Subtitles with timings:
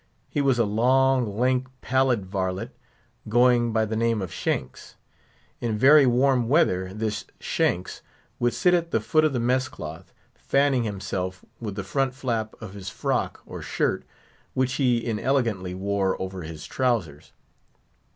[0.31, 2.75] He was a long, lank, pallid varlet,
[3.29, 4.95] going by the name of Shanks.
[5.59, 8.01] In very warm weather this Shanks
[8.39, 12.59] would sit at the foot of the mess cloth, fanning himself with the front flap
[12.59, 14.03] of his frock or shirt,
[14.55, 17.31] which he inelegantly wore over his trousers.